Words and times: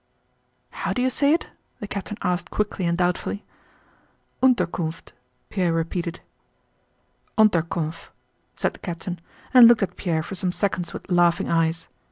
"How 0.71 0.93
do 0.93 1.01
you 1.03 1.11
say 1.11 1.31
it?" 1.31 1.47
the 1.79 1.85
captain 1.87 2.17
asked 2.23 2.49
quickly 2.49 2.87
and 2.87 2.97
doubtfully. 2.97 3.45
"Unterkunft," 4.41 5.13
Pierre 5.49 5.73
repeated. 5.73 6.21
"Onterkoff," 7.37 8.09
said 8.55 8.73
the 8.73 8.79
captain 8.79 9.21
and 9.53 9.67
looked 9.67 9.83
at 9.83 9.97
Pierre 9.97 10.23
for 10.23 10.33
some 10.33 10.51
seconds 10.51 10.91
with 10.91 11.11
laughing 11.11 11.49
eyes. 11.49 11.87